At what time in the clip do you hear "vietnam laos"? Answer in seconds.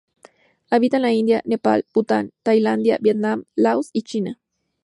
2.99-3.91